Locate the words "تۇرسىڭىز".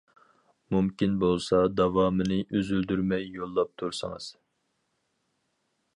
3.83-4.31